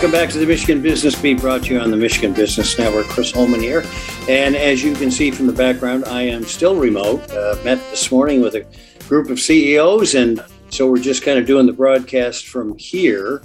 [0.00, 3.04] Welcome back to the Michigan Business Beat, brought to you on the Michigan Business Network.
[3.08, 3.84] Chris Holman here.
[4.30, 7.30] And as you can see from the background, I am still remote.
[7.30, 8.64] Uh, met this morning with a
[9.08, 13.42] group of CEOs, and so we're just kind of doing the broadcast from here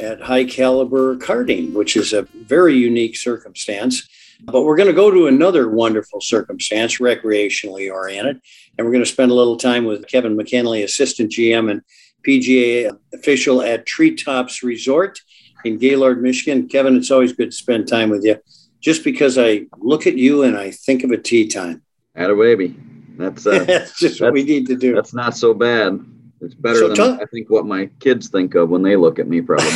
[0.00, 4.08] at High Caliber Karting, which is a very unique circumstance.
[4.40, 8.40] But we're going to go to another wonderful circumstance, recreationally oriented.
[8.78, 11.82] And we're going to spend a little time with Kevin McKinley, Assistant GM and
[12.26, 15.20] PGA official at Treetops Resort
[15.64, 16.68] in Gaylord, Michigan.
[16.68, 18.38] Kevin, it's always good to spend time with you
[18.80, 21.82] just because I look at you and I think of a tee time.
[22.14, 22.76] Add a baby.
[23.16, 24.94] That's, uh, that's just what we need to do.
[24.94, 26.00] That's not so bad.
[26.40, 29.18] It's better so than talk- I think what my kids think of when they look
[29.18, 29.40] at me.
[29.40, 29.68] Probably.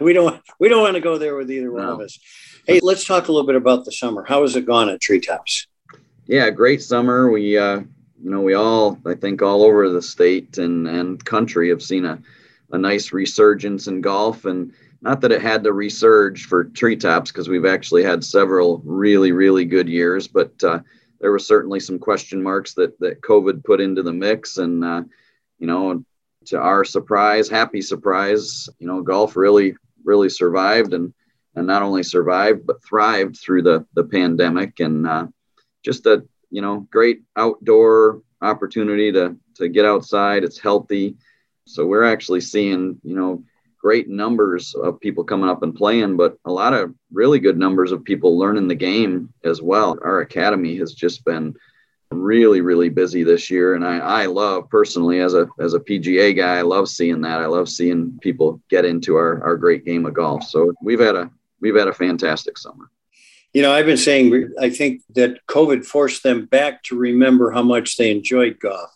[0.00, 0.42] we don't.
[0.58, 2.18] We don't want to go there with either one of us.
[2.66, 4.24] Hey, let's talk a little bit about the summer.
[4.26, 5.66] How has it gone at Treetops?
[6.26, 7.30] Yeah, great summer.
[7.30, 7.80] We, uh,
[8.22, 12.04] you know, we all, I think, all over the state and and country have seen
[12.04, 12.20] a,
[12.72, 17.48] a nice resurgence in golf and not that it had to resurge for treetops because
[17.48, 20.80] we've actually had several really really good years but uh,
[21.20, 25.02] there were certainly some question marks that that covid put into the mix and uh,
[25.58, 26.02] you know
[26.44, 29.74] to our surprise happy surprise you know golf really
[30.04, 31.12] really survived and
[31.54, 35.26] and not only survived but thrived through the the pandemic and uh,
[35.84, 40.44] just a you know great outdoor opportunity to to get outside.
[40.44, 41.16] It's healthy.
[41.64, 43.44] So we're actually seeing you know
[43.80, 47.92] great numbers of people coming up and playing, but a lot of really good numbers
[47.92, 49.98] of people learning the game as well.
[50.02, 51.54] Our academy has just been
[52.10, 53.74] really, really busy this year.
[53.74, 57.40] And I, I love personally as a as a PGA guy, I love seeing that.
[57.40, 60.44] I love seeing people get into our, our great game of golf.
[60.44, 62.90] So we've had a we've had a fantastic summer.
[63.52, 67.62] You know, I've been saying I think that COVID forced them back to remember how
[67.62, 68.90] much they enjoyed golf.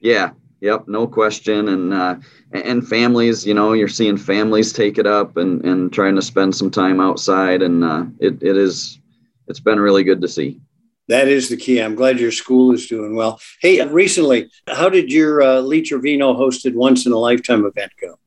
[0.00, 0.30] Yeah,
[0.60, 1.68] Yep, no question.
[1.68, 2.16] And uh,
[2.52, 6.54] and families, you know, you're seeing families take it up and and trying to spend
[6.54, 8.98] some time outside, and uh, it it is
[9.46, 10.60] it's been really good to see.
[11.08, 11.80] That is the key.
[11.80, 13.40] I'm glad your school is doing well.
[13.62, 18.18] Hey, recently, how did your uh, Lee Trevino hosted once in a lifetime event go?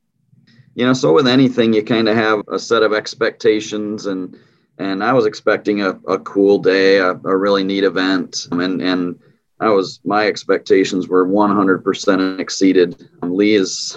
[0.73, 4.37] You know, so with anything, you kind of have a set of expectations and
[4.77, 9.19] and I was expecting a, a cool day, a, a really neat event, and and
[9.61, 13.07] I was my expectations were 100% exceeded.
[13.21, 13.95] Um, Lee is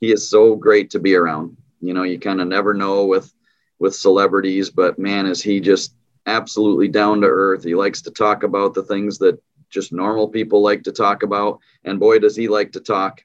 [0.00, 1.56] he is so great to be around.
[1.80, 3.32] You know, you kind of never know with
[3.78, 5.94] with celebrities, but man, is he just
[6.26, 7.62] absolutely down to earth.
[7.62, 11.60] He likes to talk about the things that just normal people like to talk about,
[11.84, 13.22] and boy, does he like to talk.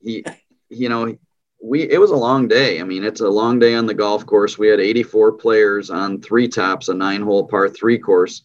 [0.00, 0.24] He,
[0.68, 1.16] you know,
[1.62, 2.78] we it was a long day.
[2.78, 4.58] I mean, it's a long day on the golf course.
[4.58, 8.42] We had 84 players on Threetops, a nine-hole par three course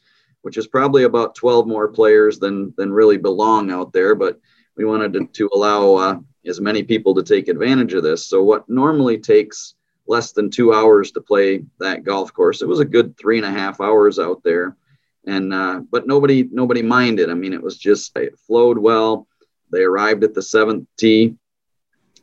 [0.48, 4.16] which is probably about 12 more players than than really belong out there.
[4.16, 4.40] But
[4.78, 8.28] we wanted to, to allow uh, as many people to take advantage of this.
[8.28, 9.76] So what normally takes
[10.08, 13.46] less than two hours to play that golf course, it was a good three and
[13.46, 14.78] a half hours out there.
[15.26, 17.30] And uh, but nobody nobody minded.
[17.30, 19.28] I mean, it was just it flowed well.
[19.70, 21.36] They arrived at the seventh tee,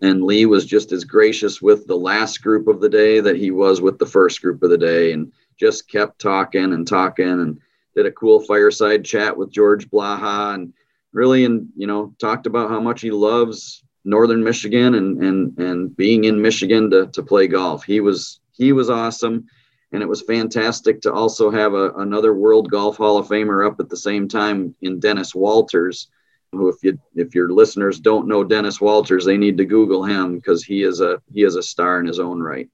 [0.01, 3.51] and Lee was just as gracious with the last group of the day that he
[3.51, 5.31] was with the first group of the day, and
[5.61, 7.61] just kept talking and talking and
[7.95, 10.73] did a cool fireside chat with George Blaha and
[11.13, 15.97] really and you know talked about how much he loves northern Michigan and and and
[15.97, 17.85] being in Michigan to to play golf.
[17.85, 19.47] He was he was awesome
[19.95, 23.79] and it was fantastic to also have a, another World Golf Hall of Famer up
[23.79, 26.09] at the same time in Dennis Walters.
[26.51, 30.37] Who, if you if your listeners don't know Dennis Walters, they need to Google him
[30.37, 32.69] because he is a he is a star in his own right.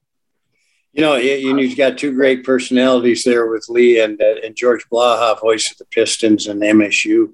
[0.93, 4.85] You know, you, you've got two great personalities there with Lee and uh, and George
[4.91, 7.33] Blaha, voice of the Pistons and MSU.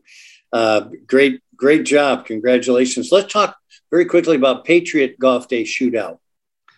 [0.53, 2.25] Uh, great, great job!
[2.25, 3.11] Congratulations.
[3.11, 3.57] Let's talk
[3.89, 6.19] very quickly about Patriot Golf Day Shootout.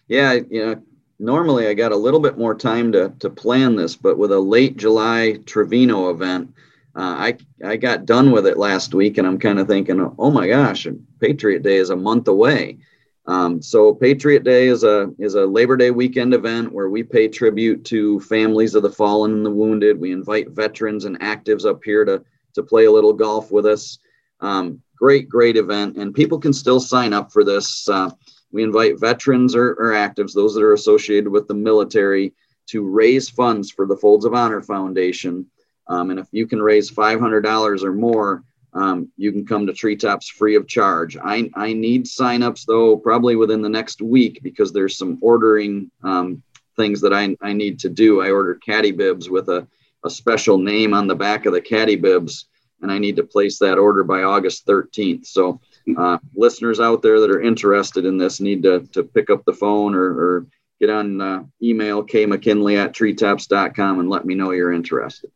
[0.07, 0.81] Yeah, you know,
[1.19, 4.39] normally I got a little bit more time to to plan this, but with a
[4.39, 6.53] late July Trevino event,
[6.95, 10.31] uh, I I got done with it last week, and I'm kind of thinking, oh
[10.31, 10.87] my gosh,
[11.19, 12.77] Patriot Day is a month away.
[13.25, 17.27] Um, so Patriot Day is a is a Labor Day weekend event where we pay
[17.27, 19.99] tribute to families of the fallen and the wounded.
[19.99, 22.23] We invite veterans and actives up here to
[22.55, 23.99] to play a little golf with us.
[24.39, 27.87] Um, great, great event, and people can still sign up for this.
[27.87, 28.09] Uh,
[28.51, 32.33] we invite veterans or, or actives, those that are associated with the military,
[32.67, 35.45] to raise funds for the Folds of Honor Foundation.
[35.87, 38.43] Um, and if you can raise $500 or more,
[38.73, 41.17] um, you can come to Treetops free of charge.
[41.17, 46.43] I, I need signups though, probably within the next week because there's some ordering um,
[46.75, 48.21] things that I, I need to do.
[48.21, 49.67] I ordered caddy bibs with a,
[50.05, 52.47] a special name on the back of the caddy bibs,
[52.81, 55.25] and I need to place that order by August 13th.
[55.25, 55.59] So,
[55.97, 59.53] uh, listeners out there that are interested in this need to, to pick up the
[59.53, 60.47] phone or, or
[60.79, 65.31] get on uh, email kmckinley at treetops.com and let me know you're interested.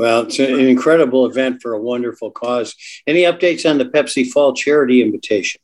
[0.00, 2.74] Well, it's an incredible event for a wonderful cause.
[3.06, 5.60] Any updates on the Pepsi Fall Charity Invitation?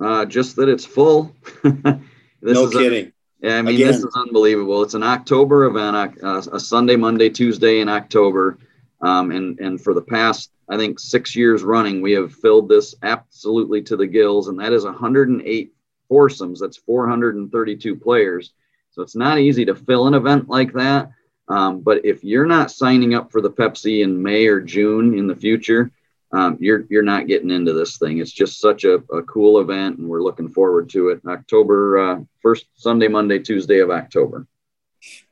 [0.00, 1.36] Uh, just that it's full.
[1.62, 3.08] no kidding.
[3.08, 3.88] A, yeah, I mean, Again.
[3.88, 4.82] this is unbelievable.
[4.82, 8.56] It's an October event, uh, a Sunday, Monday, Tuesday in October.
[9.02, 12.94] Um, and, and for the past, I think, six years running, we have filled this
[13.02, 14.48] absolutely to the gills.
[14.48, 15.74] And that is 108
[16.08, 16.60] foursomes.
[16.60, 18.54] That's 432 players.
[18.92, 21.10] So it's not easy to fill an event like that.
[21.48, 25.26] Um, but if you're not signing up for the Pepsi in May or June in
[25.26, 25.90] the future,
[26.32, 28.18] um, you're you're not getting into this thing.
[28.18, 31.20] It's just such a, a cool event, and we're looking forward to it.
[31.26, 34.46] October uh, first Sunday, Monday, Tuesday of October.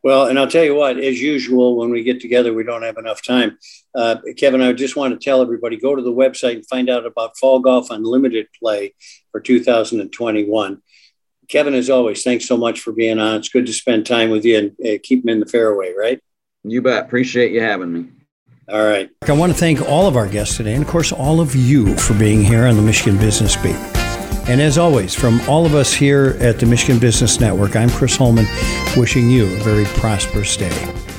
[0.02, 2.99] Well, and I'll tell you what, as usual, when we get together, we don't have
[2.99, 3.58] enough time.
[3.94, 7.06] Uh, Kevin, I just want to tell everybody go to the website and find out
[7.06, 8.94] about Fall Golf Unlimited Play
[9.32, 10.82] for 2021.
[11.49, 13.37] Kevin, as always, thanks so much for being on.
[13.37, 16.20] It's good to spend time with you and uh, keep them in the fairway, right?
[16.64, 17.05] You bet.
[17.05, 18.06] Appreciate you having me.
[18.70, 19.11] All right.
[19.23, 21.94] I want to thank all of our guests today, and of course, all of you
[21.96, 23.76] for being here on the Michigan Business Beat.
[24.46, 28.17] And as always, from all of us here at the Michigan Business Network, I'm Chris
[28.17, 28.47] Holman,
[28.97, 31.13] wishing you a very prosperous day.